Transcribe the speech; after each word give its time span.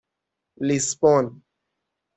لیسبون 0.67 1.41